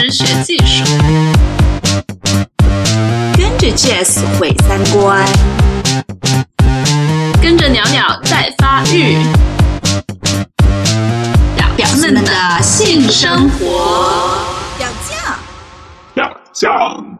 [0.00, 0.84] 识学技术，
[3.36, 5.26] 跟着 Jazz 毁三观，
[7.42, 9.16] 跟着鸟鸟在发育，
[11.54, 14.38] 表表们的性生活。
[14.78, 15.36] 表酱，
[16.14, 17.18] 表酱。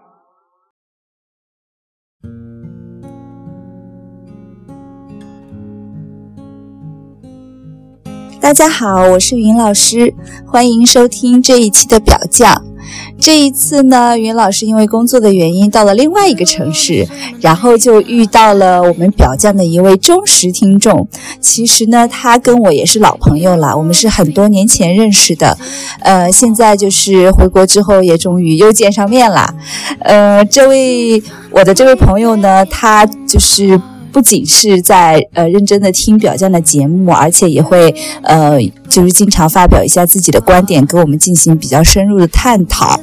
[8.41, 10.13] 大家好，我是云老师，
[10.47, 12.70] 欢迎收听这一期的表酱。
[13.21, 17.07] 这一次呢，云老师因为工作的原因到了另外一个城市，
[17.41, 21.07] 然后就遇到了我们表酱的一位忠实听众。
[21.39, 25.57] 其实呢，他跟我也是老朋友了，我们是很多年前认识的。
[26.01, 29.55] 呃，现在就是回国之后也终于又见上面了。
[30.01, 33.81] 呃，这位我的这位朋友呢，他就是。
[34.13, 42.99] 不仅是在呃认真的听表酱的节目，而且也会呃就是经常发表一下自己的观点，跟我们进行比较深入的探讨。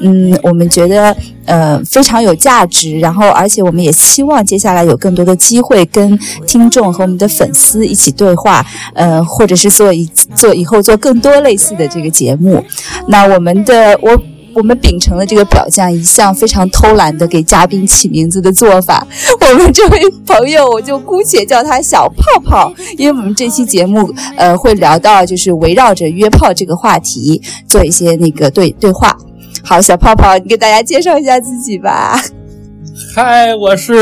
[0.00, 12.64] 嗯，我们觉得呃非常有价值，然后而且我们也希望接下来有更多的机会跟听众和我们的粉丝一起对话，呃或者是做一做以后做更多类似的这个节目。
[13.08, 14.20] 那我们的我。
[14.54, 19.06] 我们秉承了这个表匠一向非常偷懒的给嘉宾起名字的做法，
[19.40, 29.16] 我们这位朋友我就姑且叫他小泡泡，因为我们这期节目呃会聊到就是围绕着约炮这个话题做一些那个对对话。
[29.64, 32.20] 好，小泡泡，你给大家介绍一下自己吧。
[33.14, 33.94] 嗨，我是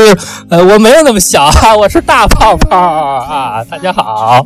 [0.49, 4.45] 呃我没有那么小啊，我是大泡泡啊，大家好。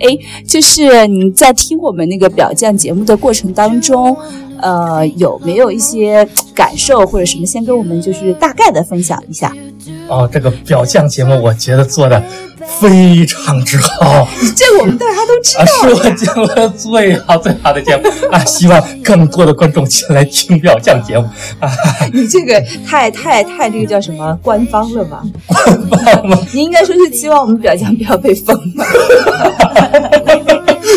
[0.00, 0.06] 哎，
[0.46, 4.16] 就是你在听我们那个表匠节目的过程当中。
[4.60, 9.52] 呃，有没有一些感受或者什么，先跟我们就是大概的分享一下。
[10.08, 12.22] 哦，这个表象节目，我觉得做的
[12.80, 14.26] 非常之好。
[14.56, 18.38] 这我们大家都知道，是我见过最好最好的节目啊！
[18.44, 21.24] 希望更多的观众前来听表象节目
[21.60, 21.70] 啊！
[22.12, 25.22] 你这个太太太这个叫什么官方了吧？
[25.46, 26.38] 官方吗？
[26.52, 28.84] 你应该说是希望我们表象不要被封了。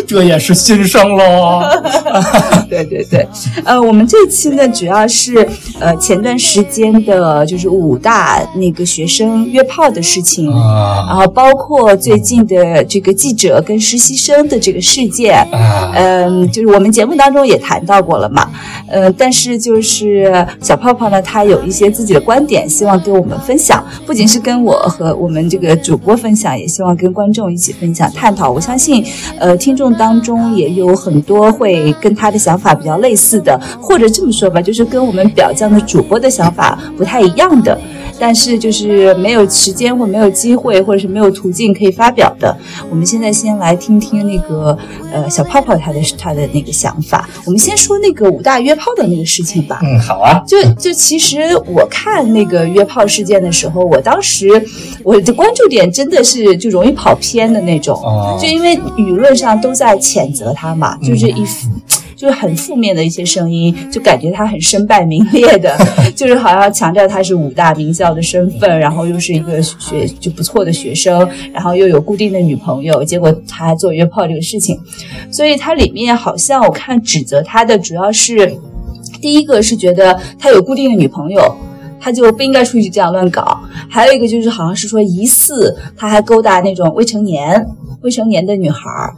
[0.07, 1.63] 这也是新生喽。
[2.69, 3.27] 对对对，
[3.63, 5.47] 呃，我们这期呢，主要是
[5.79, 15.45] 呃前段时间的，就是武大那个学生约炮的事情，然后包括最近的这个记者跟实习生的这个事件，
[15.93, 18.49] 嗯，就是我们节目当中也谈到过了嘛，
[18.87, 28.49] 呃，但是就是小泡泡呢，他有一些自己的观点，希望跟我们分享，不仅是跟我和我们这个主播分享，也希望跟观众一起分享探讨。
[28.49, 29.05] 我相信，
[29.39, 29.91] 呃，听众。
[30.01, 37.79] 当中也有很多会跟他的想法比较类似的，或者这么说吧，就是跟我们表匠的主播的想法不太一样的。
[38.21, 42.55] 但是就是没有时间或没有机会，或者是没有途径可以发表的。
[42.87, 44.77] 我们现在先来听听那个
[45.11, 47.27] 呃小泡泡他的他的那个想法。
[47.45, 49.79] 我们先说那个武大约炮的那个事情吧。
[49.81, 50.39] 嗯，好啊。
[50.47, 54.47] 就就其实我看那个约炮事件的时候，我当时
[55.03, 57.95] 我的关注点真的是就容易跑偏的那种。
[57.95, 58.37] 哦。
[58.39, 61.43] 就因为舆论上都在谴责他嘛，就是一。
[62.21, 65.75] 就是很负面的一些声音，就感觉他很身败名裂的，
[66.15, 74.79] 就是好像强调他是五大名校的身份，然后又是一个学就不错的学生，然后又有固定的女朋友，结果他还做约炮这个事情，
[75.31, 78.55] 所以他里面好像我看指责他的主要是
[79.19, 81.41] 第一个是觉得他有固定的女朋友，
[81.99, 83.59] 他就不应该出去这样乱搞，
[83.89, 87.65] 还有一个就是好像是说疑似他还勾搭那种未成年
[88.01, 89.15] 未成年的女孩儿。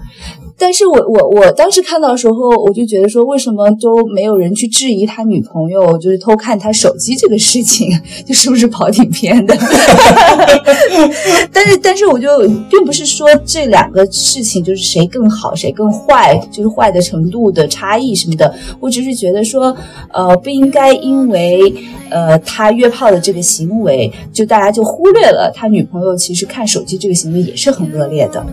[0.57, 7.89] 但是我我我当时看到的时候，我就觉得说，为什么都没有人去质疑他女朋友就是偷看他手机这个事情，
[8.25, 9.57] 就是不是跑挺偏的？
[11.51, 18.53] 但是但是我就并不是说这两个事情就是谁更好谁更坏，就是坏的程度的差异什么的。
[18.79, 19.75] 我只是觉得说，
[20.11, 21.73] 呃，不应该因为
[22.09, 28.45] 呃他约炮的这个行为，就大家就忽略了他女朋友其实看手机这个行为也是很恶劣的。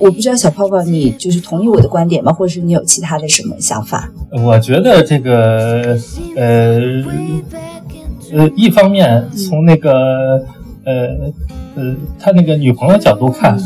[0.00, 2.32] 我不知道小泡泡，你就是同意我的观点吗？
[2.32, 4.10] 或者是你有其他的什么想法？
[4.30, 5.96] 我觉得这个，
[6.36, 6.80] 呃，
[8.32, 10.42] 呃，一方面从那个，
[10.84, 11.06] 呃，
[11.76, 13.58] 呃，他那个女朋友角度看，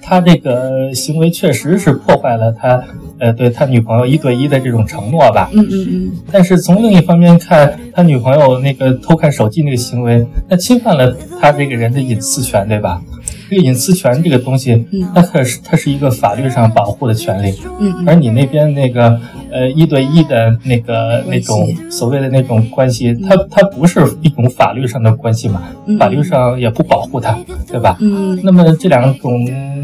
[0.00, 2.82] 他这个行为确实是破坏了他，
[3.18, 5.50] 呃，对他女朋友一对一的这种承诺吧。
[5.52, 6.12] 嗯嗯嗯。
[6.32, 13.02] 但是从另一方面看，他女朋友那个偷看手机那个行为，那侵犯了他这个人的隐私权，对吧？
[13.48, 19.20] 这个隐私权这个东西，它可是它是一个法律上保护的权利，嗯，而你那边那个
[19.50, 25.62] 呃一对一的那个那种所谓的那种关系，它它不是一种法律上的关系嘛，
[25.98, 27.96] 法律上也不保护它，对吧？
[28.00, 29.32] 嗯，那么这两种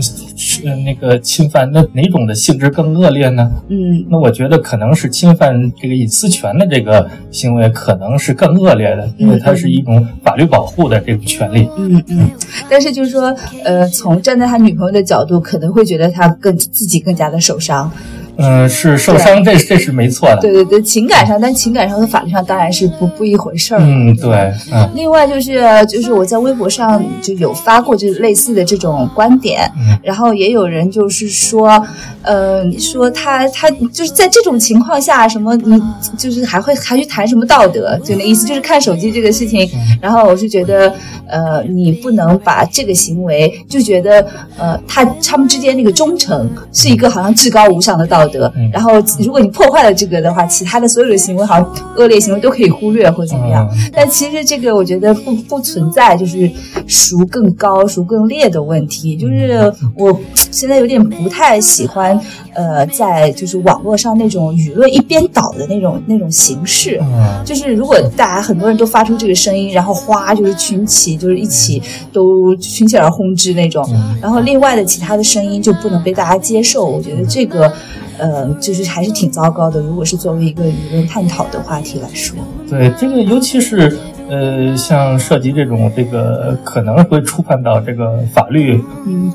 [0.00, 3.50] 是那个侵犯，那哪种的性质更恶劣呢？
[3.69, 11.69] 嗯，那我觉得可能是侵犯这个隐私权的这个行为可能是更恶劣的，因为它是一种法律保护的这种权利。
[11.76, 12.31] 嗯嗯，
[12.70, 13.28] 但是就是说，
[13.65, 17.91] 呃，从站在他女朋友的角度，可能会觉得他更自己更加的受伤。
[18.40, 20.38] 嗯，是受伤，这这是没错的。
[20.40, 23.81] 对对对，情感上，但情感上和法律上当然是不不一回事儿。
[23.82, 24.31] 嗯，对，
[24.73, 24.88] 嗯。
[24.94, 29.69] 另外就是就是我在微博上就有发过就类似的这种观点，
[30.05, 31.85] 然后也有人就是说，
[32.23, 35.82] 呃，说他他就是在这种情况下，什么你
[36.17, 39.69] 就是还会还去谈什么道德，就那意思就是看手机这个事情。
[40.00, 40.94] 然后我是觉得，
[41.26, 44.25] 呃，你不能把这个行为就觉得，
[44.56, 48.25] 呃，他他们之间那个忠诚是一个好像至高无上的道。
[48.28, 48.28] 德，
[48.73, 53.69] 然后如果你破坏了这个的话，其他的所有的行为，好像恶劣行为都可以忽略或怎么样。
[53.93, 56.51] 但其实这个我觉得不不存在，就是
[56.87, 59.17] 孰更高孰更劣的问题。
[59.17, 60.19] 就是我
[60.51, 62.19] 现在有点不太喜欢，
[62.59, 67.01] 呃，在就是网络上那种舆论一边倒的那种那种形式。
[67.45, 71.81] 就是如果大家很多人都发出这个声音，然后哗就是群起，就是一起
[72.13, 73.89] 都群起而轰之那种，
[74.21, 76.85] 然后另外的其他的声音就不能被大家接受。
[76.85, 77.73] 我觉得这个。
[78.21, 79.81] 呃，就是还是挺糟糕的。
[79.81, 82.37] 如果是作为一个舆论探讨的话题来说，
[82.69, 83.97] 对这个，尤其是
[84.31, 88.79] 呃，像涉及这种这个可能会触犯到这个法律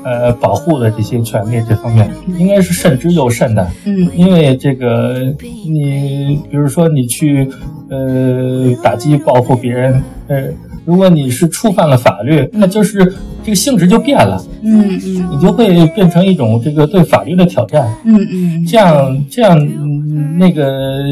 [0.04, 2.08] 呃保护的这些权利这方面，
[2.38, 3.66] 应该是慎之又慎的。
[3.84, 5.34] 嗯，因为这个
[5.66, 7.50] 你比如说你去
[7.90, 10.44] 呃打击报复别人，呃，
[10.84, 13.04] 如果你是触犯了法律，那就是
[13.42, 14.40] 这个性质就变了。
[14.62, 17.92] 嗯嗯，你就会变成一种这个对法律的挑战。
[18.04, 19.58] 嗯嗯，这样这样
[20.38, 21.02] 那个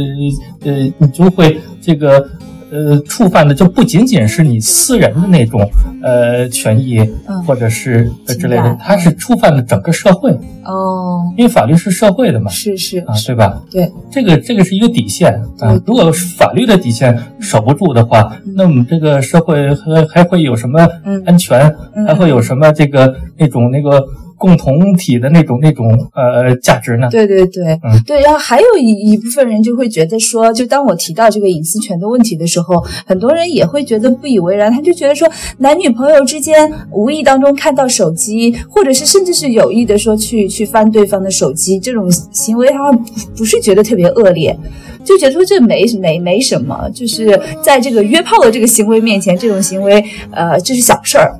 [0.64, 2.24] 呃，你就会这个。
[2.72, 5.60] 呃，触犯的就不仅仅是你私人的那种
[6.02, 7.06] 呃权益，
[7.46, 10.30] 或者是之类的，它是触犯了整个社会
[10.64, 11.30] 哦。
[11.36, 13.62] 因为法律是社会的嘛，是是啊，对吧？
[13.70, 15.78] 对，这个这个是一个底线啊。
[15.86, 20.80] 如果法律的底线守不住的话，那我们这个社会还还会有什么
[21.26, 21.70] 安全？
[22.06, 24.02] 还会有什么这个那种那个？
[24.42, 25.86] 共同体的那种那种
[26.16, 27.06] 呃价值呢？
[27.12, 42.90] 对对对，嗯对，然后还有一一部分人就会觉得说，就当我提到这个隐私权的问题的时候，很多人也会觉得不以为然，他就觉得说，男女朋友之间无意当中看到手机，或者是甚至是有意的说去去翻对方的手机，这种行为他
[43.36, 44.58] 不是觉得特别恶劣，
[45.04, 51.32] 就觉得说这没没没什么，就是在这个约炮的这个行为面前，这种行为呃这是小事儿。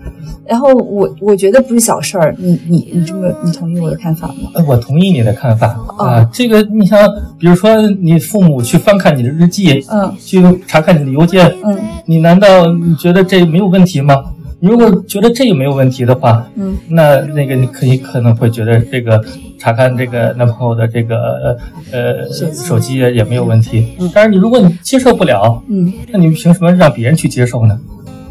[0.52, 4.62] 然后我我觉得不是小事儿，你你你这么你同意我的看法吗？
[4.69, 6.22] 我同意你的看法啊。
[6.31, 7.08] 这个你像
[7.38, 14.14] 比如说你父母去翻看你的日记，嗯，去查看你的邮件，嗯，你难道你觉得这没有问题吗？
[14.60, 19.25] 如果觉得这个没有问题的话，嗯，那那个你可以可能会觉得这个
[19.58, 21.56] 查看这个男朋友的这个
[21.90, 23.87] 呃手机也没有问题。
[24.14, 27.81] 但是你如果你接受不了，嗯，那你凭什么让别人去接受呢？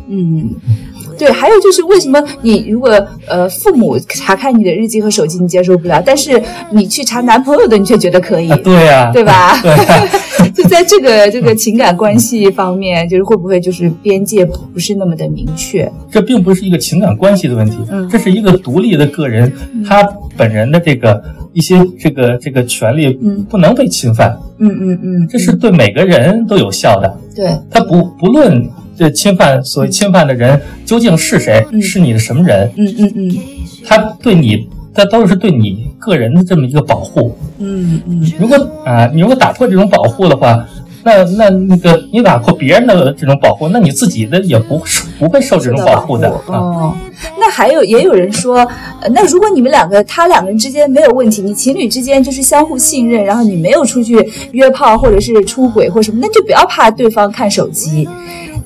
[0.08, 0.56] 嗯嗯。
[1.22, 2.90] 对，还有就是为什么你如果
[3.28, 6.42] 呃父母查看你的日记和手机你接受不了，但是
[6.72, 8.50] 你去查男朋友的你却觉得可以？
[8.64, 9.56] 对呀， 对吧？
[9.62, 9.72] 对，
[10.50, 15.88] 就在这个这个情感关系方面，就是会不会就是边界不是那么的明确？
[16.10, 19.54] 这并不是一个情感关系的问题，嗯，这是一个独立的个人
[19.88, 20.02] 他
[20.36, 21.22] 本人的这个
[21.54, 28.68] 一些这个这个权利，嗯，不能被侵犯，嗯嗯嗯，这是对每个人都有效的，对，他不不论。
[28.96, 31.66] 这侵犯所谓侵犯的人究竟是谁？
[31.82, 32.72] 是你的什么人？
[32.78, 33.36] 嗯嗯嗯，
[33.86, 37.38] 他对你，他都是对你个人的这么一个保护。
[37.60, 40.68] 嗯嗯，如果啊，你如果打破这种保护的话，
[41.04, 44.82] 那那那个你打破别人的这种保护，那你自己的也不
[45.20, 46.96] 不会受这种保护的哦。
[47.40, 48.68] 那还有也有人说，
[49.12, 54.18] 那如果你们两个他两个人之间没有问题，你情侣之间就是相互信任，然后你没有出去
[54.52, 58.08] 约炮或者是出轨或什么，那就不要怕对方看手机。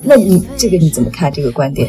[0.02, 1.88] 那你这个你怎么看这个观点？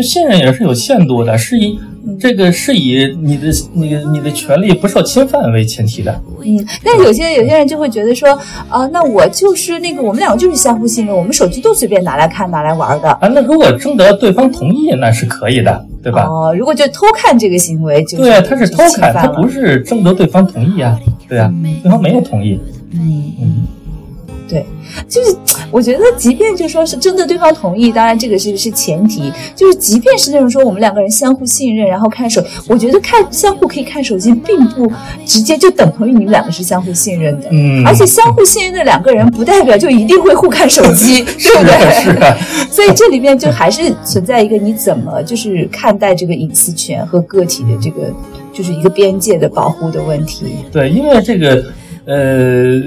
[0.00, 1.56] 信任也是有限度的，是
[2.06, 6.20] 以这个是以你的那个你的权利不受侵犯为前提的。
[6.44, 8.28] 嗯，但有些有些人就会觉得说
[8.68, 13.28] 啊，那我就是那个我们两个就是相互信任，我们手机都随便拿来看拿来玩的啊。
[13.28, 16.26] 那如果征得对方同意，那是可以的，对吧？
[16.26, 22.60] 哦，如果就偷看这个行为，就对啊，他是偷看，他不是征得对方同意啊，对啊，对方没有同意。
[22.92, 23.66] 嗯嗯。
[24.94, 25.36] 对，就是
[25.70, 34.90] 我觉得，即便就说是征得对方同意，当然这个是是前提，就是即便是那种说我们两个人相互信任，然后看手，我觉得看相互可以看手机，并不
[35.24, 37.48] 直接就等同于你们两个是相互信任的。
[37.50, 42.02] 嗯，而且相互信任的两个人，不代表就一定会互看手 机，对不对？
[42.02, 42.36] 是的。
[42.70, 48.12] 所以这里面就还是存在一个你怎么就是看待这个隐私权和个体的这个
[48.52, 50.46] 就是一个边界的保护的问题。
[50.72, 51.64] 对，因为这个
[52.06, 52.80] 呃。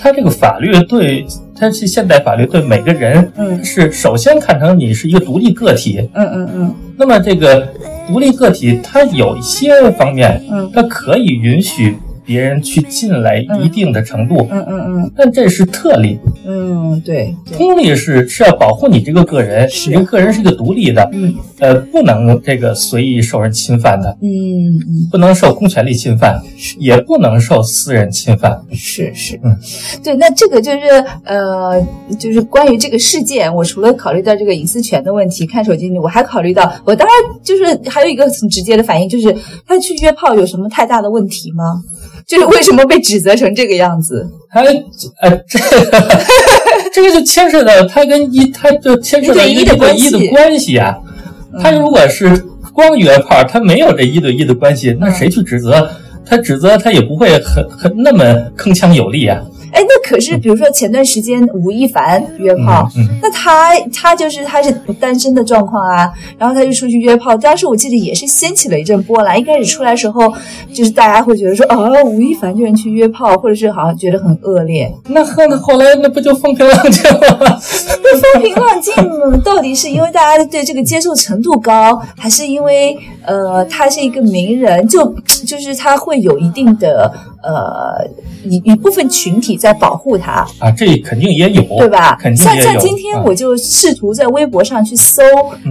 [0.00, 6.74] 他这个法律对，他是现代法律对每个人，嗯，是首先看成你是一个独立个体，嗯嗯嗯。
[6.96, 7.68] 那么这个
[8.06, 11.96] 独立个体，它有一些方面，嗯，它可以允许。
[12.28, 21.34] 别人去进来一定的程度，嗯嗯嗯，但这是特例，嗯对，通例是是要保护你这个个人，你这个个人是一个独立的，嗯。
[21.60, 26.40] 呃，不能这个随意受人侵犯的，嗯嗯，不能受公权力侵犯，
[26.78, 29.56] 也不能受私人侵犯，是是，嗯，
[30.04, 30.78] 对，那这个就是
[31.24, 31.84] 呃，
[32.16, 39.34] 就是关于这个事件，我除了考虑到这个隐私权的问题，看手机，我还考虑到，我当然就是还有一个很直接的反应，就是
[39.66, 41.64] 他去约炮有什么太大的问题吗？
[42.28, 44.30] 就是为什么被指责成这个样子？
[44.50, 45.66] 他呃，这个
[46.92, 49.76] 这个就牵涉到他跟一，他就牵涉到一对一的
[50.30, 50.94] 关系啊。
[51.62, 55.90] 他如果是光约炮，他没有这一对一的关系，那谁去指责
[56.24, 56.36] 他？
[56.36, 58.24] 指责他也不会很很那么
[58.56, 59.42] 铿锵有力啊。
[59.78, 62.84] 哎，那可是，比如说前段时间吴亦凡约炮，
[63.22, 69.38] 那他他就是他是单身的状况啊，然后他就出去约炮，当时我记得也是掀起了一阵波澜。
[69.38, 70.32] 一开始出来时候，
[70.74, 74.92] 就是大家会觉得说，啊，吴亦凡居然去约炮，或者是好像觉得很恶劣。
[75.06, 77.60] 那后后来那不就风平浪静了吗？
[78.02, 85.14] 那 风平浪静到底是因为大家对这个接受程度高，还是因为呃他是一个名人，就
[85.46, 88.08] 就是他会有一定的呃
[88.44, 89.58] 一一部分群体。
[89.58, 90.46] 在保护他。
[90.60, 92.16] 啊，这肯定也有，对吧？
[92.20, 95.20] 肯定像像今天我就试图在微博上去搜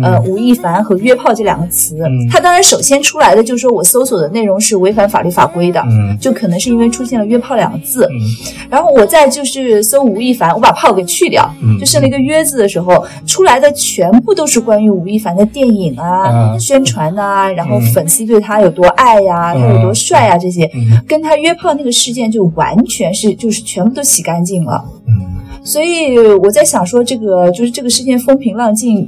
[0.04, 1.98] 呃吴亦凡和约炮这两个词，
[2.30, 5.82] 他当然首先出来的就是说我搜索的内容是违反法律法规的，
[6.20, 8.10] 就可能是因为出现了约炮两个字，
[8.70, 11.50] 然后我再就是搜吴亦凡，我把炮给去掉，
[11.80, 20.70] 就剩了一个约字的时候，出来的全部都是关于吴亦凡的电影啊、宣传啊，然后粉丝对他有多爱呀，他有多帅啊，这些
[21.08, 23.78] 跟他约炮那个事件就完全是就是全。
[23.78, 25.14] 全部都洗干净了，嗯，
[25.64, 29.08] 所以我在想说，这个就是这个事件风平浪静，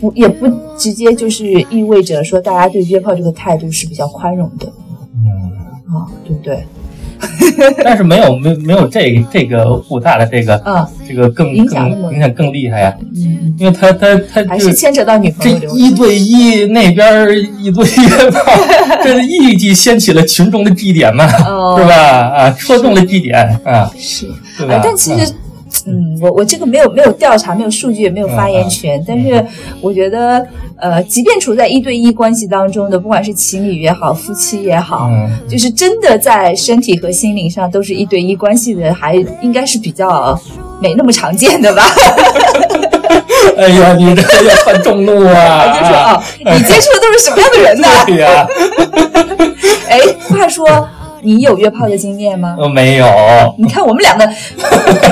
[0.00, 4.66] 不也不直接就是意味着说大家对约炮这个态度是比较宽容的，
[5.14, 6.66] 嗯，啊，对不对？
[7.84, 17.28] 但是没有没没有这这个武大的这个啊，这个更影响影响更厉害呀，嗯，因为他他他还是牵扯到女朋友这一对一那边
[17.62, 18.40] 一对一炮，
[19.04, 21.94] 这立即掀起了群众的祭点嘛，是吧？
[21.94, 24.26] 啊，戳中了祭点啊，是，
[24.58, 24.80] 对吧？
[24.82, 25.32] 但其实。
[25.86, 29.02] 嗯，我我这个没有没有调查，没有数据，也没有发言权。
[29.06, 29.44] 但是
[29.80, 30.44] 我觉得，
[30.76, 35.08] 呃，即便处在一对一关系当中的，不管是情侣也好，夫妻也好，
[35.48, 40.38] 就是真的在身体和心灵上都是一对一关系的，还应该是比较
[40.80, 41.82] 没那么常见的吧。
[43.56, 45.78] 哎呀，你这要犯众怒啊！
[45.78, 47.88] 就说啊，你接触的都是什么样的人呢？
[48.06, 48.46] 对呀。
[49.88, 50.66] 哎，话说。
[51.26, 52.54] 你有约炮的经验吗？
[52.56, 53.06] 我，没有。
[53.58, 54.24] 你看我们两个，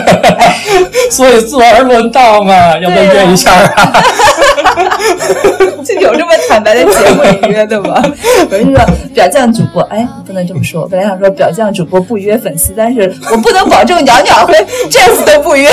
[1.11, 3.93] 所以坐而论道嘛，要不要约一下啊？
[5.85, 8.01] 就有这么坦白的节目里约的吗？
[8.49, 10.87] 我是说表酱主播，哎，不能这么说。
[10.87, 14.55] 本来想说表酱主播不约粉丝，但是我不能保证鸟鸟和
[14.89, 15.69] 这样子都不约。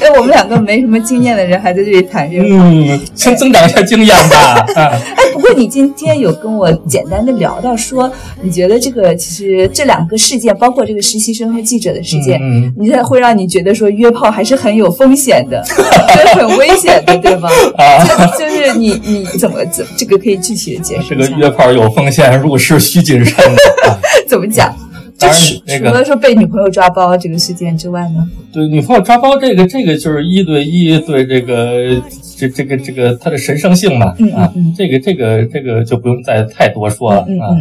[0.00, 4.64] 哎，我们两个没什么经验的人还在这里谈约嗯，先增长一下经验吧。
[4.74, 5.00] 哎，
[5.32, 8.10] 不过你今天有跟我简单的聊到说，
[8.44, 12.38] 你觉得这个其实这两个事件，包括这个实习生和记者的事件，
[12.78, 15.64] 你这会让你觉得说约炮还是很有风险的，
[16.36, 17.48] 很危险的，对吗？
[17.78, 18.04] 啊。
[18.38, 23.36] 就是你你怎么怎这个可以具体的解释这个约炮有风险，入室需谨慎。
[24.28, 24.74] 怎么讲？
[25.16, 28.28] 当然，那个除了说被女朋友抓包这个事件之外呢？
[28.52, 32.02] 对，女朋友抓包这个这个就是一对一对这个
[32.36, 37.54] 这这个这个它的神圣性嘛啊，这个这个这个就不用再太多说了啊。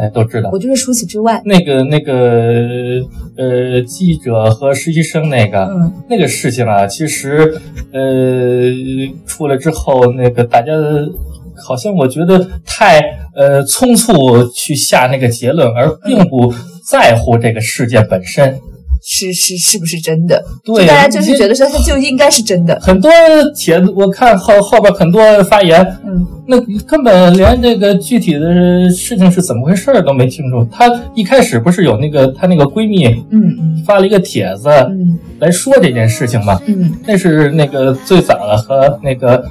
[0.00, 0.48] 哎，都知道。
[0.50, 3.02] 我就是除此之外，那个那个
[3.36, 7.60] 呃，记者和实习生那个，嗯，那个事情啊，其实
[7.92, 8.00] 呃
[9.26, 10.72] 出来之后，那个大家
[11.62, 12.98] 好像我觉得太
[13.34, 18.58] 呃匆促去下那个结论，而并不在乎这个事件本身。
[19.02, 20.42] 是是是不是真的？
[20.64, 22.78] 对，大家就是觉得说它就应该是真的。
[22.80, 23.10] 很多
[23.56, 30.66] 帖子我看后后边很多发言，嗯，那根本连这个具体的事情是怎么回事都没清楚。
[30.70, 39.44] 她一开始不是有那个她那个闺蜜，嗯嗯，发了一个帖子，嗯，来说这件事情嘛，嗯，那是那个最早的和那个。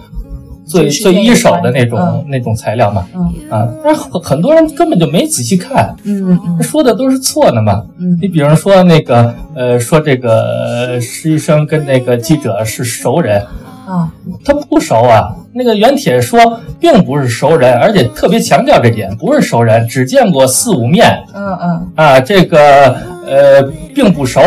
[0.70, 13.42] 最最一手的那种那种材料嘛，嗯啊，但是很很多人根本就没仔细看，嗯嗯，说的都是错的嘛，嗯，你比如说那个呃，说这个实习生跟那个记者是熟人，
[13.88, 14.14] 啊，
[14.46, 22.96] 他不熟啊，那个原帖说并不是熟人，而且特别强调这点，不是熟人，只见过四五面，嗯嗯，啊，这个
[23.26, 23.64] 呃
[23.96, 24.40] 并不熟。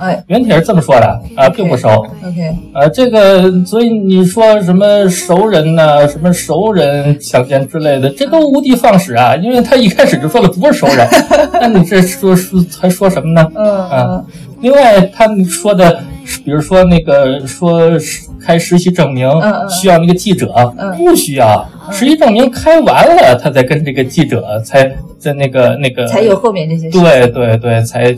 [0.00, 1.88] 哎，原帖是这么说的啊，并不熟。
[2.24, 6.08] OK，呃，这个，所以你说什么熟人呢？
[6.08, 9.36] 什么熟人强奸之类的，这都无的放矢啊！
[9.36, 11.06] 因为他一开始就说的不是熟人，
[11.60, 13.46] 那你这说说还说什么呢？
[13.54, 14.24] 嗯啊，
[14.62, 16.00] 另外他说的，
[16.44, 17.90] 比如说那个说
[18.42, 19.28] 开实习证明
[19.68, 20.48] 需要那个记者，
[20.96, 26.88] 不需要，实习证明开完了，他再跟这个记者才在那个那个才有后面这些。
[26.88, 28.16] 对对对，才。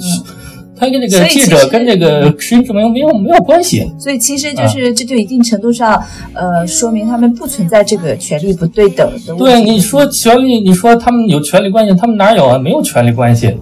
[0.83, 6.03] 他跟这个记者跟这个实习证明没有没有关系，所以其实就是这就一定程度上，
[6.35, 9.33] 呃，说明他们不存在这个权利不对等的。
[9.37, 12.59] 对，你说权利，你说他们有权利关系，他们哪有啊？
[12.59, 13.57] 没有权利关系，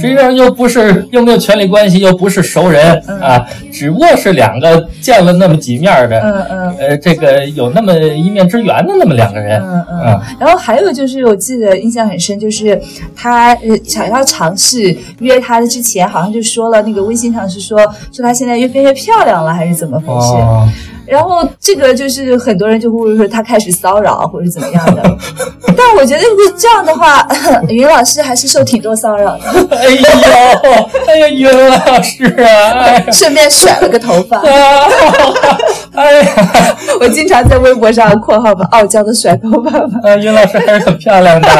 [0.00, 10.20] 实际上又不是又没有权利关系，又不是熟人啊，只不过是两个见了那么几面的，嗯嗯，呃，这个有那么一面之缘的那么两个人，嗯嗯。
[10.38, 12.80] 然后还有就是，我记得印象很深，就是
[13.16, 16.51] 他呃想要尝试约他的之前，好像就是。
[16.52, 17.78] 说了那个微信上是说
[18.12, 20.36] 说她现在越变越漂亮了还是怎么回事？
[21.04, 25.02] 然后这个就是很多人就会说他开始骚扰或者怎么样的，
[25.76, 27.26] 但我觉得如果这样的话，
[27.68, 29.44] 云老师还是受挺多骚扰的。
[29.76, 30.02] 哎呦，
[31.08, 34.40] 哎呀，云老师啊，顺便甩了个头发。
[35.94, 40.00] 哎呀，我经常在微博上括号把傲娇的甩头发嘛。
[40.04, 41.48] 啊，云老师还是很漂亮的。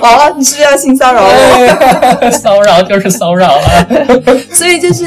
[0.00, 2.30] 哦，你是不是要性骚扰我？
[2.32, 3.86] 骚扰就是骚扰了。
[4.50, 5.04] 所以就是，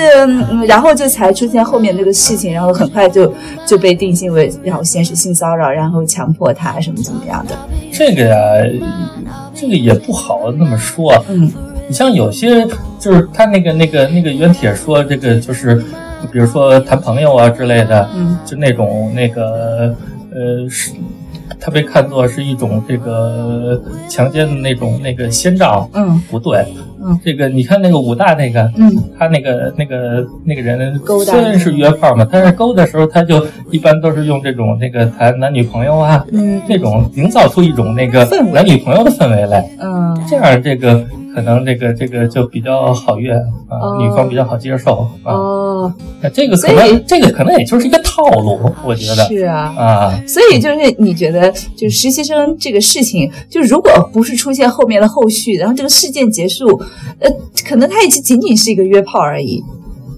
[0.67, 2.91] 然后就才出现后面这个事情，然后很。
[2.91, 3.33] 快就
[3.65, 7.55] 就被定性为，然后先是性骚扰，然后强迫他什么怎么样的？
[7.89, 11.13] 这个呀，这个也不好那么说。
[11.29, 11.49] 嗯，
[11.87, 12.67] 你像有些
[12.99, 15.81] 就是他那个那个那个原帖说这个就是，
[16.31, 19.95] 比如说谈朋友啊之类的，嗯，就那种那个
[20.33, 20.91] 呃是。
[21.59, 26.65] 他被看作是一种这个强奸的那种那个先兆，嗯，不对，
[27.03, 41.05] 嗯，这个你看那个武大那个，嗯，他那个那个那个人勾虽然是约炮嘛，但是勾的时候他就一般都是用这种那个谈男女朋友啊，嗯，那种营造出一种那个男女朋友的氛围来，嗯，这样这个。
[41.33, 45.33] 可能这个这个就比较好约啊，女方比较好接受啊。
[45.33, 50.23] 哦，那这个可能这个可能也就是一个套路，我觉得是啊啊。
[50.27, 56.81] 所以就是你觉得，就是实习生这个事情，就如果不是出现后面的后续，然后这个事件结束，
[57.19, 57.29] 呃，
[57.67, 59.63] 可能它也仅仅是一个约炮而已。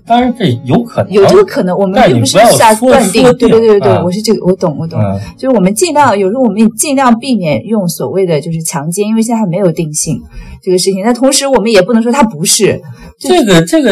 [0.05, 3.23] 当然这有可能，有这个可能，我们并不是下断定。
[3.37, 4.99] 对对对对对，我是这个，我懂我懂。
[5.37, 10.21] 就是我们尽量，有时候我们也尽量避免用所谓的就是强奸，因为现在还没有定性
[10.61, 11.03] 这个事情。
[11.03, 12.81] 那同时，我们也不能说它不是。
[13.17, 13.91] 这个这个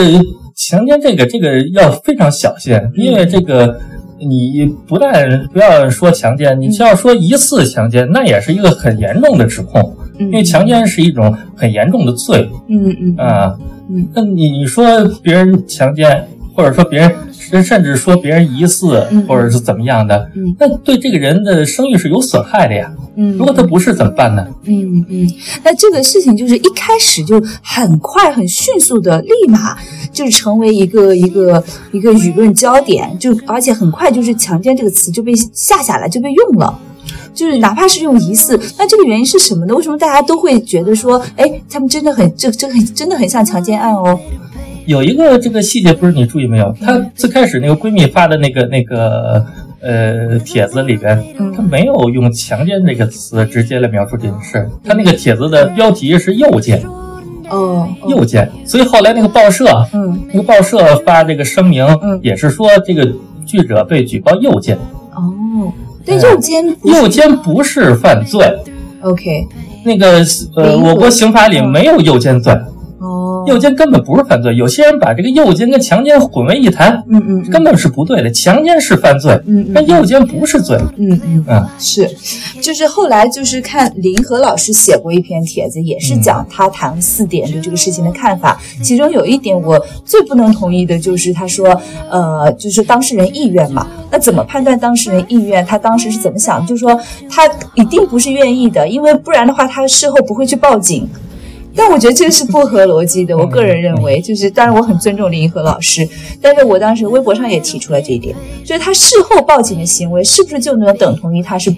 [0.56, 3.80] 强奸，这个这个要非常小心，因为这个
[4.20, 9.96] 你不但不要说强奸，你就要说疑似强奸，那也是一个很严重的指控，
[10.26, 12.50] 因为强奸是一种很严重的罪。
[12.68, 13.56] 嗯嗯啊。
[13.90, 14.86] 嗯，那你你说
[15.22, 22.90] 别人强奸，或者说别人，甚至说别人疑似，或者是怎么样的，嗯，那对这个人的声誉是有损害的呀。
[23.18, 24.48] 嗯，如果他不是怎么办呢？
[24.64, 25.30] 嗯嗯，
[25.66, 29.78] 那这个事情就是一开始就很快、很迅速的，立马
[30.14, 36.80] 就成为一个一个一个舆论焦点，就而且很快就是“强奸”这个词就被下下来，就被用了。
[37.34, 39.74] 就是哪怕是用疑似，那这个原因是什么呢？
[39.74, 44.20] 为什么大家都会觉得说，哎，他们真的很这这很真的很像强奸案哦？
[44.86, 46.76] 有一个这个细节，不是你注意没有？
[46.82, 49.46] 她最开始那个闺蜜发的那个那个
[49.80, 51.24] 呃帖子里边，
[51.56, 54.68] 她没有用强奸这个词直接来描述这件事。
[54.84, 56.84] 她那个帖子的标题是右键，
[57.50, 58.52] 哦，右键。
[58.66, 63.08] 所以后来那个报社，嗯，那个报社发这个声明，嗯，也是说这个
[63.46, 64.78] 记者被举报诱奸。
[66.02, 66.04] 哦。
[66.06, 68.46] 对，右肩右肩不是犯罪。
[69.02, 69.48] OK，
[69.86, 70.24] 那个
[70.56, 72.54] 呃，我国刑法里没有右肩罪。
[73.02, 74.56] 哦哦，诱奸根本不是犯罪。
[74.56, 78.32] 有些人把这个诱奸跟强奸混为一谈，嗯嗯，根本是不对的。
[78.32, 80.78] 强奸是犯罪，嗯嗯但诱奸不是罪。
[80.98, 82.08] 嗯嗯嗯，是，
[82.62, 88.60] 就是后来就是看林和老师写过一篇帖子，也是讲他谈四点对这个事情的看法。
[88.84, 95.66] 其中有一点我最不能同意的就是他说，呃，就是当事人意愿嘛，那怎么判断当事人意愿？
[95.66, 96.66] 他当时是怎么想？
[96.66, 101.08] 就是说他一定不是愿意的，因为不然的话他事后不会去报警。
[101.76, 103.38] 但我觉得这个是不合逻辑的。
[103.38, 106.08] 我个人认为，就是当然我很尊重林和老师，
[106.42, 111.74] 但是我当时微博上也提出了这一点，就是他事后报警的行为是不是就能等同于他是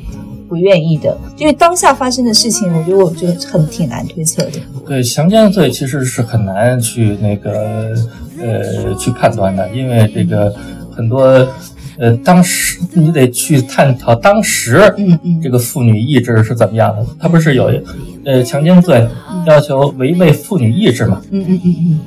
[0.49, 1.17] 不愿意的？
[1.37, 4.59] 因为当下发生的事情，我觉得我觉得很挺难推测的。
[4.87, 7.95] 对强奸罪其实是很难去那个
[8.39, 10.53] 呃去判断的，因为这个
[10.91, 11.47] 很多
[11.97, 15.41] 呃当时你得去探讨当时嗯嗯。
[15.41, 17.05] 这个妇女意志是怎么样的。
[17.19, 17.71] 他不是有
[18.25, 19.07] 呃强奸罪
[19.45, 21.21] 要求违背妇女意志嘛？
[21.31, 21.99] 嗯嗯嗯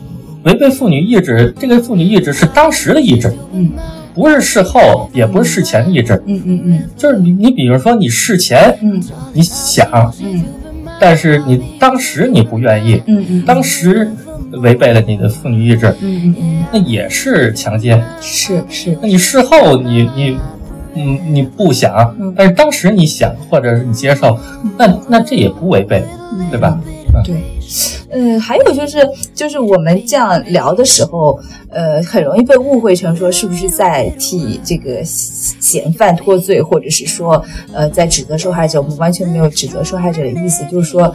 [0.45, 3.71] 违背妇女意志，这个妇女意志是当时的意志，嗯。
[4.15, 6.15] 不是事后，也不是事前意志。
[6.25, 6.83] 嗯嗯嗯。
[6.97, 9.03] 就是你，你比如说你事前嗯。
[9.35, 10.45] 你想，嗯。
[10.99, 14.11] 但是你当时你不愿意，嗯嗯，当时
[14.63, 18.03] 违背了你的妇女意志，嗯那也是强奸。
[18.21, 20.39] 是是那你事后你你
[20.95, 24.39] 嗯你不想嗯，但是当时你想或者是你接受，
[24.79, 26.03] 那那这也不违背，
[26.51, 26.79] 对吧？
[27.25, 27.35] 对。
[28.13, 28.99] 嗯，还有就是，
[29.35, 37.45] 就是我们这样聊的时候，呃，很容易被误会成说是不是在替这个嫌犯脱罪，或者是说，
[37.75, 38.81] 呃，在指责受害者。
[38.81, 41.13] 我们完全没有指责受害者的意思，就是说，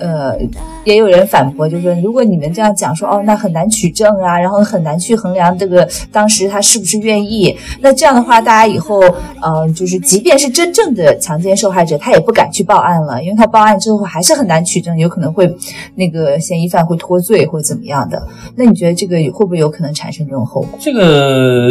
[0.00, 0.38] 呃，
[0.84, 9.00] 也有人反驳，就是说，如果你们这样讲说，哦，那很难取证啊，然后很难去衡量这个当时他是不是愿意，那这样的话，大家以后，
[9.40, 15.52] 呃，就是即便是真正的强奸受害者，他也不敢去报案了，因为他报案之后还是很难取证，有可能会
[15.94, 18.22] 那个嫌疑犯会脱罪或怎么样的。
[18.56, 20.70] 那你觉得这个会不会有可能产生这种后果？
[20.80, 21.68] 这个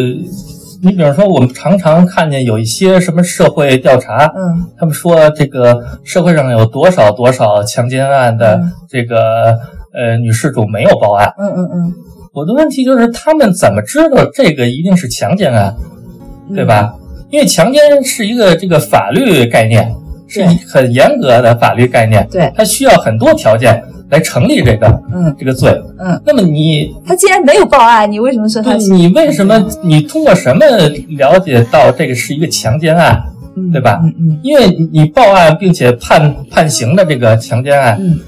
[0.82, 4.66] 你比如说，我们常常看见有一些什么社会调查，嗯。
[4.78, 8.72] 他们说这个社会上有多少多少强奸案的嗯。
[8.88, 9.58] 这个
[9.94, 11.34] 呃女事主没有报案。
[11.40, 11.94] 嗯嗯嗯，
[12.34, 15.76] 我的问题就是，他们怎么知道这个一定是强奸案，
[16.54, 16.94] 对吧？
[17.32, 19.94] 因为强奸是一个这个法律概念，
[20.28, 20.56] 是对。
[20.68, 22.52] 很严格的法律概念，对。
[22.56, 25.36] 它需要很多条件来成立这个嗯。
[25.38, 25.70] 这个罪。
[26.00, 28.88] 嗯，那么你他既然没有报案，你为什么说他对？
[28.90, 30.66] 你为什么你通过什么
[31.18, 33.22] 了解到这个是一个强奸案，
[33.56, 34.00] 嗯对吧？
[34.04, 34.40] 嗯嗯。
[34.44, 38.20] 因为你报案并且判判刑的这个强奸案，嗯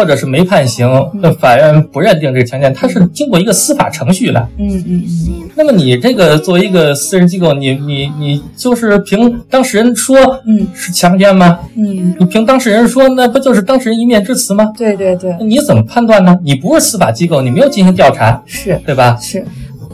[0.00, 4.48] 或者是没判刑，那法院不认定这个强奸，它是经过一个司法程序的。
[4.56, 5.50] 嗯嗯嗯。
[5.54, 10.66] 那么你这个作为一个私人机构，你你你就是凭当事人说嗯。
[10.74, 11.58] 是强奸吗？
[11.76, 14.72] 嗯，你凭当事人说，那不就是当事人一面之词吗？
[14.78, 16.34] 对对对，你怎么判断呢？
[16.42, 19.18] 你不是司法机构，你没有进行调查，是对吧？
[19.20, 19.44] 是，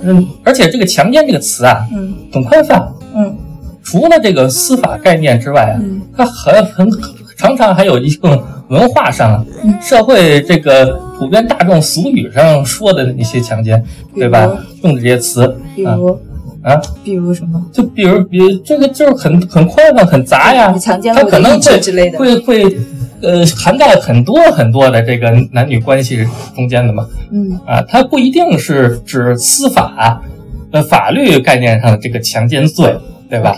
[0.02, 2.14] 嗯，而且这个强奸这个词啊，嗯。
[2.32, 3.36] 很宽泛，嗯。
[3.82, 6.00] 除了这个司法概念之外啊，嗯。
[6.16, 6.88] 它很很
[7.36, 9.74] 常常还有一种文化上、嗯。
[9.80, 13.82] 社会这个普遍大众俗语上说的那些强奸，
[14.14, 14.56] 对吧？
[14.82, 16.18] 用的这些词啊比如？
[16.62, 17.64] 啊，比如什么？
[17.72, 22.18] 就比如比如这个就是很很宽泛、很杂呀，强奸了我的意它可能会之类的。
[22.18, 22.76] 会会
[23.22, 27.06] 呃涵盖很多很多的这个男女关系中间的嘛。
[27.30, 27.60] 嗯。
[27.64, 30.20] 啊，它不一定是指司法
[30.72, 32.98] 呃法律概念上的这个强奸罪，
[33.30, 33.56] 对吧。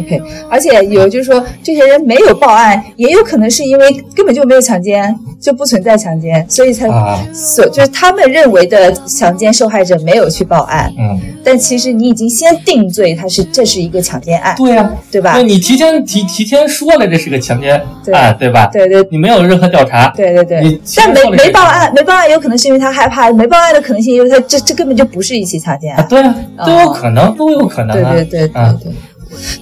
[0.06, 15.42] OK，而且有就是说，这些人没有报案，也有可能是因为根本就没有强奸，就不存在强奸，所以才啊，所就是他们认为的强奸受害者没有去报案，嗯，但其实你已经先定罪，他是这是一个强奸案，对呀、对吧那？
[15.42, 18.66] 你提前提提前说了这是个强奸对案，对吧？
[18.72, 26.08] 对对你没有任何调查，对对对你，但没没报案，没报案有可能是因为他害怕，没报案的可能性因为他这这根本就不是一起强奸啊，案。
[26.08, 28.12] 对啊，哦都有可能，都有可能啊。
[28.12, 28.92] 对对对对啊对。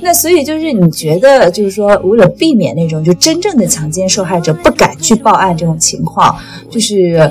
[0.01, 6.37] 那所以就是你觉得，就是说，为了避免那种就真正的强奸受害者不敢去报案这种情况，
[6.71, 7.31] 就是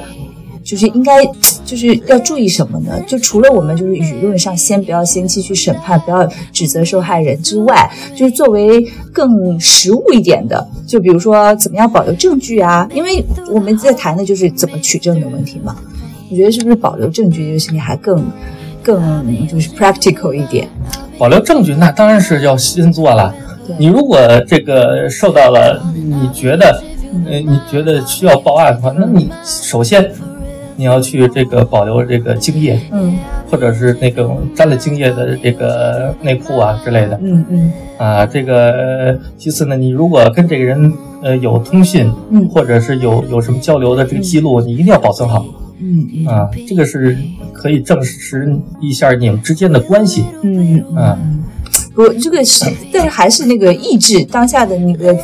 [0.63, 1.26] 就是应该
[1.65, 2.91] 就是要注意什么呢？
[3.08, 12.88] 就除了我们就是舆论上先不要先期去审判，不要指责受害人之外，就是作为更实务一点的，就比如说怎么样保留证据啊？
[12.93, 15.76] 因为我们在谈的就是怎么取证的问题嘛。
[16.30, 18.30] 你觉得是不是保留证据这个事情还更
[18.84, 20.67] 更就是 practical 一点？
[21.18, 23.34] 保留证据，那当然是要先做了。
[23.78, 26.82] 你如果这个受到了，你觉得，
[27.26, 30.10] 呃，你觉得需要报案的话，那你首先
[30.76, 33.16] 你要去这个保留这个精液，嗯
[33.50, 38.26] 或者是那个沾了精液的这个内裤啊之类的嗯嗯啊。
[38.26, 45.46] 这个呃其次呢，你如果跟这个人呃有通信，嗯或者是有有什么交流的这个记录，你一定要保存好。
[45.80, 47.18] 嗯啊，这个是
[47.54, 50.26] 可以证实一下你们之间的关系。
[50.44, 51.44] 嗯嗯，
[51.96, 55.18] 我，这个是，但是还是那个意志当下的那个。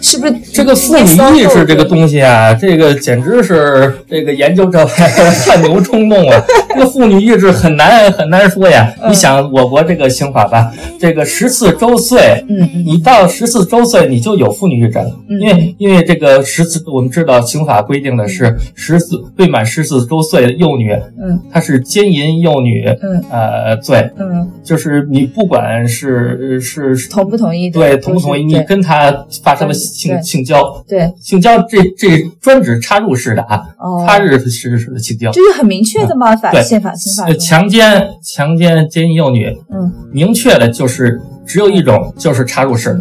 [0.00, 1.02] 是不是这个妇女
[1.36, 2.54] 意识这个东西啊？
[2.54, 6.40] 这个简直是这个研究者 汗牛充栋啊！
[6.78, 8.94] 这个妇女意志很难很难说呀。
[9.08, 29.74] 你想我国这个刑法吧，这个十四周岁，嗯，你到十四周岁你就有妇女意志了，因为因为这个十四，我们知道刑法规定的是十四未满十四周岁的幼女，嗯，她是奸淫幼女，嗯，呃罪，嗯，就是你不管是是同不同意，对同不同意，你跟她发生了。
[29.74, 33.64] 性性交，对性交这这专指插入式的啊，
[34.06, 36.36] 插入式式的性交，这是很明确的吗？
[36.36, 43.00] 法宪法刑法强奸强奸奸淫幼女，嗯，明确的就是只有一种，就是插入式，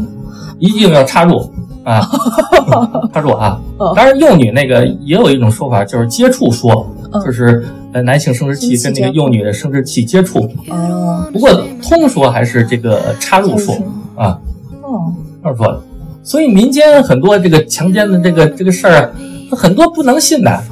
[0.59, 1.51] 一定要插入
[1.83, 2.01] 啊，
[3.13, 3.59] 插入啊。
[3.95, 6.89] 当然，幼女那个也有一种说法，就是接触说，
[7.25, 10.39] 就是呃男性生殖器跟那个幼女的生殖器接触。
[10.69, 11.51] 哦，不过
[11.81, 13.75] 通说还是这个插入说
[14.15, 14.39] 啊，
[14.81, 15.81] 哦，这么说的。
[16.23, 19.13] 所以民间很多这个强奸的这个这个事儿，
[19.51, 20.63] 很多不能信的，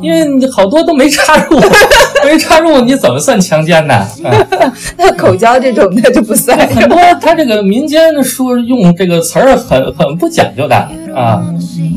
[0.00, 1.58] 因为你好多都没插入，
[2.24, 4.06] 没插入你怎么算强奸呢？
[4.96, 6.58] 那口交这种那就不算。
[6.68, 10.76] 很多他这个民间说用这个词儿很很不讲究的
[11.14, 11.44] 啊，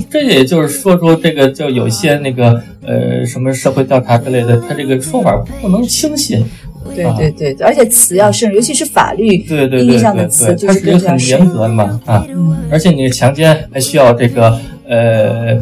[0.09, 6.45] 这也就是说出这个就有一些那个呃什么社会调查之类的，他这个说法不能轻信。
[6.93, 12.23] 对对对，而且词要慎，尤其是法律意义上的词，就是它是很严格的嘛啊，
[12.69, 14.55] 而且你强奸还需要这个
[14.87, 15.57] 呃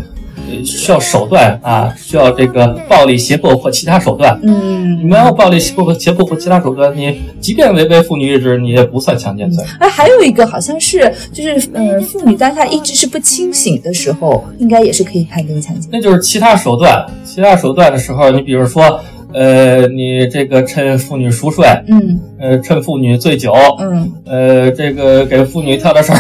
[0.64, 4.38] 需要手段啊，需要这个暴力胁迫或其他手段。
[4.44, 9.64] 嗯，你没有暴力胁迫、胁迫或其他手段，你即便违背妇女意志，你也不算强奸罪。
[9.80, 15.90] 哎，还有一个好像是，就是嗯，妇女当下意志是不清醒的时候，应该也是可以判定强奸。
[15.92, 19.00] 那就是其他手段，其他手段的时候，你比如说。
[19.36, 26.20] 呃，你这个趁妇女熟睡，嗯，呃，趁妇女醉酒，嗯，呃，这个给妇女跳跳绳儿，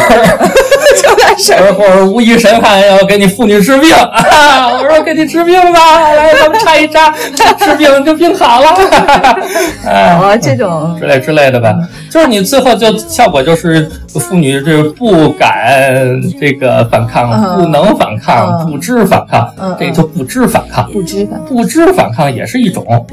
[1.35, 7.11] 跳跳绳儿，或者无意神汉要给你妇女治病啊，我说给你治病吧，来咱们插一扎，
[7.59, 8.67] 治病就病好了，
[9.85, 11.75] 哦，这种之类之类的吧，
[12.09, 16.05] 就是你最后就效果就是妇女是不敢
[16.39, 22.85] 这个反抗，不能反抗，不知反抗，这就不知反抗，不知反不知反抗也是一种。
[22.87, 23.05] 哦，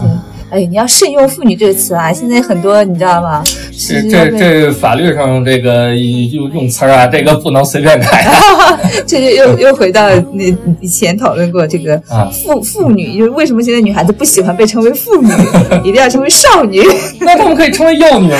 [0.00, 0.08] 对，
[0.50, 2.10] 哎，你要慎用“妇女”这个词啊！
[2.12, 3.42] 现在很多你知道吗？
[3.86, 8.26] 这这这法律上这个用用词啊，这个不能随便改。
[9.06, 10.44] 这就又又回到那
[10.80, 12.00] 以前讨论过这个
[12.32, 15.28] “妇妇女”，就是为什么现在女孩子不喜欢被称为妇女，
[15.84, 16.82] 一定要成为少女？
[17.20, 18.38] 那他们可以称为幼女吗？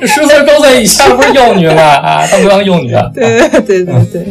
[0.00, 1.82] 这十四周岁以下不是幼女吗？
[1.82, 3.08] 啊，他们当幼女啊？
[3.14, 4.26] 对对对对。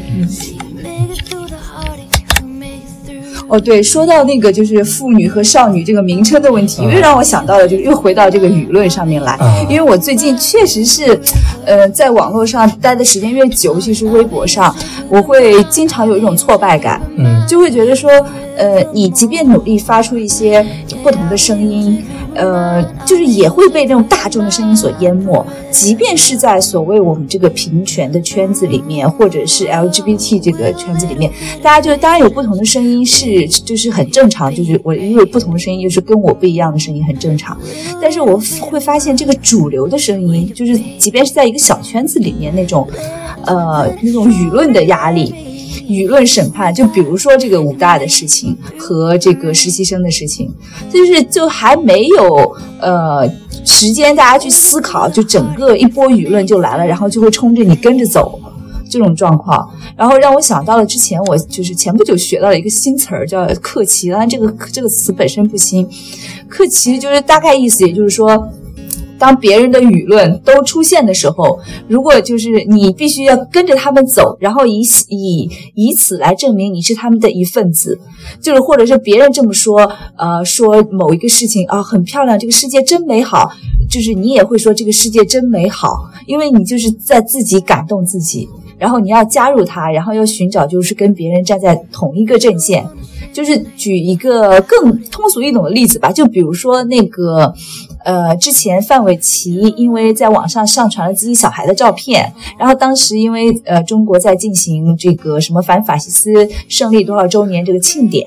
[3.52, 9.38] 哦，对，说到那个就是妇女和少女这个名称的问题，又让我想到了，就又回到这个舆论上面来。
[9.70, 11.20] 因为我最近确实是，
[11.66, 14.74] 呃，在网络上待的时间越久，尤其是微博上，
[15.10, 18.10] 我会经常有一种挫败感，嗯，就会觉得说，
[18.62, 20.64] 呃，你即便努力发出一些
[21.02, 22.04] 不同的声音，
[22.36, 25.44] 呃，就是也会被那种大众的声音所淹没。
[25.72, 31.32] 即便是在所谓我们这个平权的圈子里面，或者是 LGBT 这个圈子里面，
[31.64, 33.50] 大家就当然有不同的声音是。
[33.66, 37.58] 就是很正常，就是我因为不同的声音，就是跟我不一样的声音很正常。
[38.02, 42.88] 但是我会发现，这个主流的声音，就是即便是在一个小圈子里面那种，
[43.46, 45.34] 呃，那种舆论的压力、
[45.92, 50.50] 舆论审判，就比如说这个武大的事情和这个实习生的事情，
[50.92, 53.30] 就是就还没有呃
[53.66, 58.40] 时间大家去思考，就整个一波舆论就来了，然后就会冲着你跟着走。
[58.90, 64.10] 这种状况，然后让我想到了之前我就是前不久学到了一个新词儿，叫“克奇”。
[64.12, 65.88] 当然，这个这个词本身不新
[66.50, 68.50] ，“克奇”就是大概意思，也就是说，
[69.22, 78.00] 当别人的舆论都出现的时候，如果就是你必须要跟着他们走，然后以以以此来证明你是他们的一份子，
[78.42, 83.52] 就是或者是别人这么说，呃，说某一个事情啊很漂亮，这个世界真美好，
[83.88, 88.50] 就是你也会说这个世界真美好，因为你就是在自己感动自己。
[88.80, 92.84] 然后你要加入他，然后要寻找就是跟别人站在同一个阵线。
[93.32, 97.54] 就是举一个更通俗易懂的例子吧，就比如说那个，
[98.04, 108.26] 呃，之前范玮琪因为在网上上传了自己小孩的照片，然后当时因为呃中国在进行这个什么反法西斯胜利多少周年这个庆典，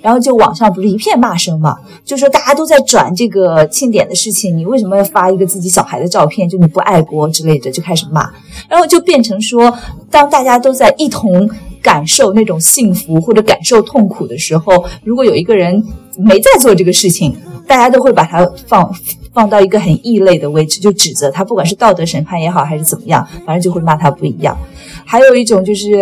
[0.00, 6.48] 然后就网上不是一片骂声嘛，就说大家都在转这个庆典的事情，你为什么要发一个自己小孩的照片？
[6.48, 8.30] 就你不爱国之类的，就开始骂，
[8.68, 9.72] 然后就变成说，
[10.10, 11.48] 当大家都在一同。
[11.82, 15.80] 感受那种幸福或者感受痛苦的时候，如果有一个人
[16.16, 18.92] 没在做这个事情，大家都会把他放
[19.32, 24.56] 放到一个很异类的位置，就指责他，不管是道德审判也好，还是怎么样，反正就会骂他不一样。
[25.04, 26.00] 还有一种就是，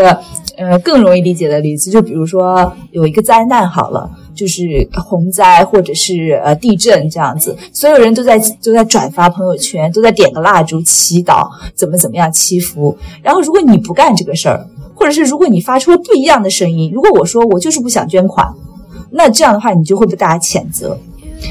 [0.56, 12.96] 呃，更容易理解的例子，就比如说有一个灾难好了，就是洪灾或者是呃地震这样子，所有人都在都在转发朋友圈，都在点个蜡烛祈祷，怎么怎么样祈福。
[13.22, 18.54] 然后如果你不干这个事儿，或者是如果你发出了不一样的声音，如果我说我就是不想捐款，
[19.14, 20.98] 那这样的话你就会被大家谴责。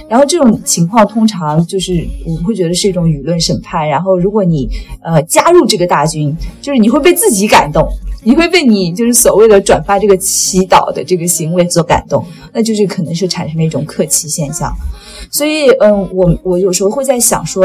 [0.09, 3.87] 然后这种情况通常就是我会觉得是一种舆论审判。
[3.87, 4.67] 然后如果你
[5.01, 7.87] 呃加入这个大军，就是你会被自己感动，
[8.23, 14.73] 你会被你就是所谓的转发这个祈祷的这个行为所感动，那就是可能是产生了一种客气现象。
[15.29, 17.63] 所以嗯，我我有时候会在想说，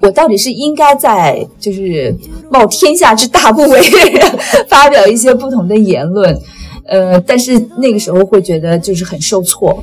[0.00, 2.16] 我到底是应该在就是
[2.50, 3.80] 冒天下之大不韪
[4.68, 6.40] 发表一些不同的言论，
[6.86, 9.82] 呃，但是那个时候会觉得就是很受挫。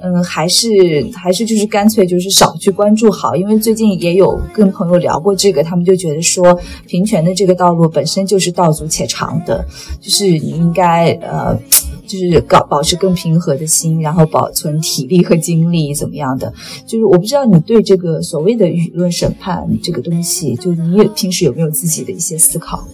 [0.00, 0.68] 嗯，还是
[1.12, 9.66] 还是就是干脆就是少去关注好，因为最近也有跟朋友聊过这个，他们就觉得说平权的这个道路本身就是道阻且长的，
[10.00, 11.58] 就是你应该呃，
[12.06, 16.54] 就是搞保持更平和的心，然后保存体力和精力怎么样的？
[16.86, 22.86] 就是我不知道你对这个所谓的舆论审判这个东西，就你也平时有没有自己的一些思考？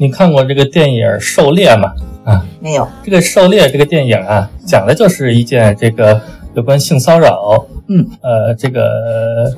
[0.00, 1.92] 你看过这个电影《狩猎》吗？
[2.24, 2.88] 啊，没有。
[3.04, 6.20] 这个《狩猎》这个电影啊，讲的就是一件这个。
[6.52, 9.54] 有关性骚扰，嗯，呃，这个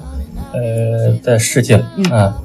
[0.52, 2.36] 呃的事情啊，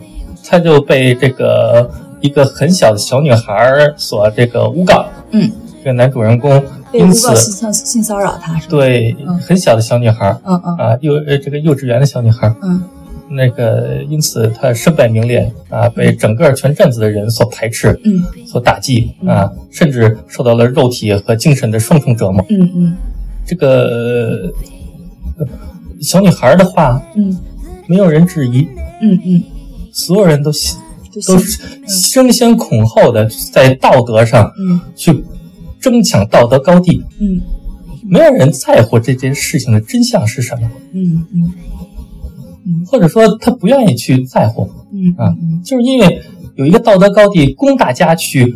[0.42, 9.14] 他就被这个一个很小的小女孩所这个诬告，嗯，这个男主人公因此性性骚扰他，对，
[9.46, 10.78] 很小的小女孩，嗯嗯。
[10.78, 12.82] 啊幼呃这个幼稚园的小女孩，嗯，
[13.30, 22.98] 那个因此他身败名裂啊，被整个全镇子的人所排斥，嗯，所打击啊，甚至受到了肉体和精神的双重折磨，嗯嗯。
[23.46, 24.52] 这个
[26.02, 27.38] 小女孩的话，嗯，
[27.88, 28.68] 没有人质疑，
[29.02, 29.44] 嗯嗯，
[29.94, 30.52] 所有人都
[31.26, 31.38] 都
[32.14, 35.24] 争先恐后的在道德上，嗯，去
[35.80, 37.42] 争抢道德高地，嗯，
[38.04, 41.52] 没有人在乎这件事情的真相是什么，嗯嗯嗯，
[42.86, 46.22] 或者说他不愿意去在乎，嗯啊，就是因为
[46.56, 48.56] 有一个道德高地供大家去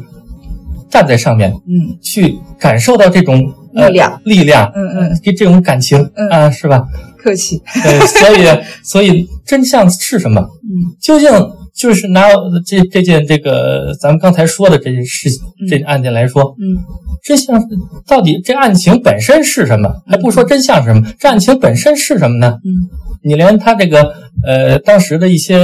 [0.90, 3.54] 站在上面，嗯，去感受到这种。
[3.74, 5.98] 力量，力量，嗯嗯，给这种感情，
[6.30, 6.86] 啊，是吧？
[7.18, 7.62] 客气。
[7.82, 10.42] 对，所以， 所以真相是什么？
[10.42, 11.30] 嗯，究竟
[11.74, 12.24] 就是拿
[12.66, 15.30] 这这件这个咱们刚才说的这件事
[15.70, 16.84] 这案件来说，嗯，
[17.24, 17.66] 真相
[18.06, 19.90] 到底这案情本身是什么？
[20.06, 21.08] 还不说真相是什么？
[21.18, 22.58] 这案情本身是什么呢？
[22.66, 22.90] 嗯，
[23.24, 24.14] 你连他这个
[24.46, 25.58] 呃当时的一些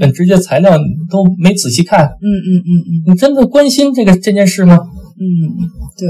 [0.00, 0.76] 很直接材料
[1.10, 4.78] 都没仔细看，嗯嗯嗯嗯，你真的关心这个这件事吗？
[5.20, 6.08] 嗯，对，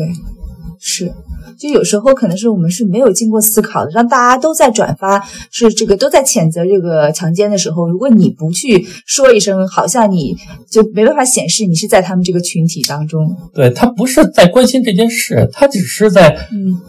[0.80, 1.12] 是。
[1.56, 10.34] 就有时候可能是我们是没有经过思考的，让大家都在转发，是这个都在谴责这个强奸的时候，如果你不去说一声，好像你
[10.68, 13.36] 就没办法显示你是在他们这个群体当中。
[13.54, 16.80] 对他不是在关心这件事，他只是在嗯。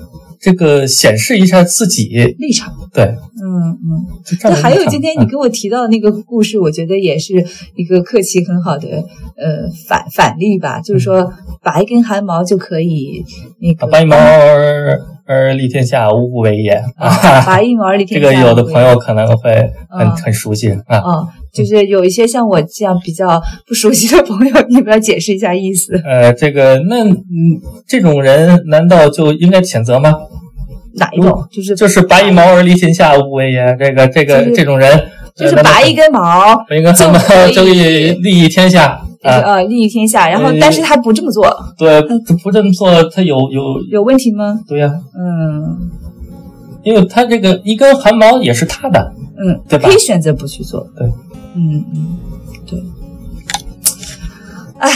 [0.45, 2.35] 这个显示一下自己。
[2.37, 4.05] 立场，对，嗯嗯。
[4.43, 8.87] 那还有今天你跟我提到的那个故事，我觉得也是一个客气很好的
[9.37, 13.25] 呃反反例吧，就是说拔一根汗毛就可以
[13.59, 14.15] 那个拔一毛
[15.25, 17.41] 而而立天下，无不为也啊。
[17.45, 21.01] 拔一毛而立天下， 这个有的朋友可能会很很熟悉啊。
[21.05, 25.99] 嗯，就是有一些像我这样比较不熟悉的朋友，你不要解释一下意思。
[26.05, 27.15] 呃，这个那嗯，
[27.87, 30.13] 这种人难道就应该谴责吗？
[30.97, 31.45] 哪一种？
[31.51, 33.75] 就是就是拔一毛而立天下，无不为也。
[33.77, 39.61] 这个这个这种人，就是拔一根毛，拔一根汗毛就可以利益天下啊！
[39.63, 40.29] 利益天下。
[40.29, 41.45] 然后，但是他不这么做。
[41.77, 42.01] 对，
[42.43, 44.59] 不这么做，他有有有问题吗？
[44.67, 45.89] 对呀，嗯，
[46.83, 49.89] 因为他这个一根汗毛也是他的，嗯，对吧？
[49.89, 50.87] 可以选择不去做。
[50.95, 51.07] 对，
[51.55, 52.17] 嗯嗯，
[52.65, 52.83] 对。
[54.79, 54.89] 哎。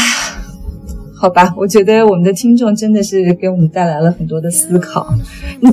[1.22, 5.06] 好吧，我觉得我们的听众真的是给我们带来了很多的思考，
[5.60, 5.70] 你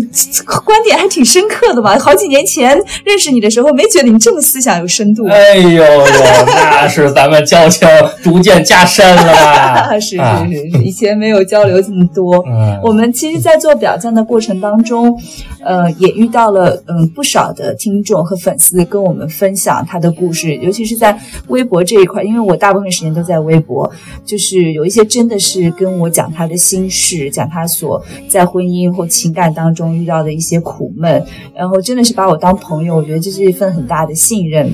[0.64, 1.96] 观点还挺深刻的嘛。
[2.00, 5.24] 好几年前认识你的时候，没觉得你这么思想有深度。
[5.28, 6.06] 哎呦呦，
[6.46, 7.86] 那是咱们交情
[8.24, 9.94] 逐渐加深了。
[10.00, 12.44] 是是是是，以前没有交流这么多。
[12.48, 15.16] 嗯，我们其实，在做表赞的过程当中，
[15.64, 23.88] 呃，也遇到了嗯不少的听众和粉丝跟我们分享他的故事，尤其是在微博这一块，因为我大部分时间都在微博，
[24.24, 25.35] 就是有一些真的。
[25.38, 34.72] 是跟我讲他的心事，讲他所在婚姻或情感当中遇到的一些苦闷，然后真的是把我当朋友，我觉得这是一份很大的信任。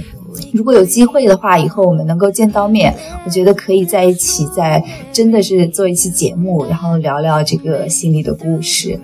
[0.52, 8.98] 如果有机会的话，以后我们能够见到面，我觉得可以在一起，在真的是做一期节目，然后聊聊这个心里的故事。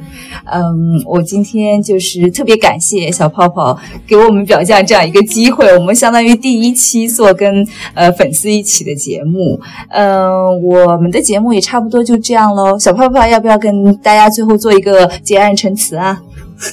[0.45, 9.61] 嗯，我今天就是特别感谢小泡泡给我们表酱这样一个机会，我们相当于第一期做跟呃粉丝一起的节目。
[9.91, 12.79] 嗯，我们的节目也差不多就这样喽。
[12.79, 16.23] 小泡泡要不要跟大家最后做一个结案陈词啊？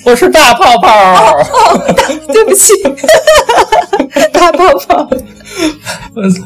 [0.05, 1.38] 我是大泡泡，
[2.33, 2.73] 对不起，
[4.33, 5.07] 大泡泡，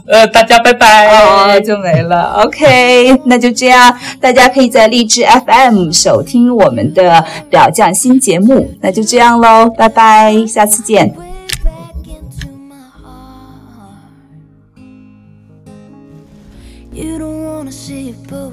[0.07, 2.41] 呃，大家拜拜，哦，就没了。
[2.43, 8.73] OK，那就这样，大家可以在荔枝 FM 收听我们的表匠新节目。
[8.81, 11.15] 那就这样喽，拜拜，下次见。
[16.91, 18.48] You don't we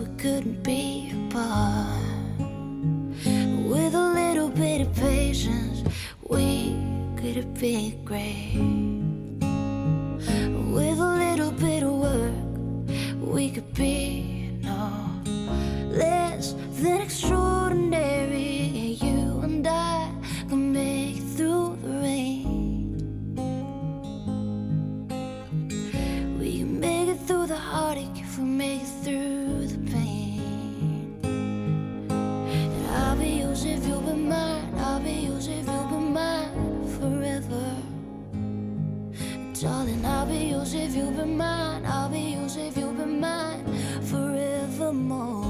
[40.73, 41.85] yours if you'll be mine.
[41.87, 43.65] I'll be yours if you'll be mine
[44.03, 45.45] forevermore.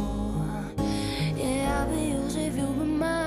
[1.36, 3.25] Yeah, I'll be yours if you'll be mine.